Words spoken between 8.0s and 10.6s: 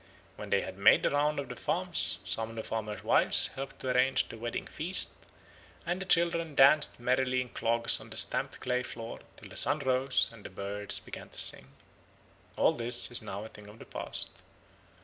on the stamped clay floor till the sun rose and the